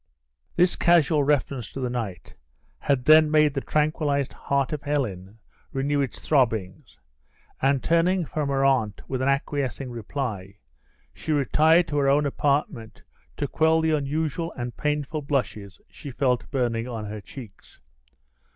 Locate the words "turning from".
7.83-8.49